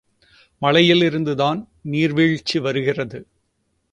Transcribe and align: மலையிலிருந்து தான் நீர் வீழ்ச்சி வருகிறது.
மலையிலிருந்து 0.61 1.35
தான் 1.35 1.59
நீர் 1.83 2.13
வீழ்ச்சி 2.13 2.59
வருகிறது. 2.59 3.19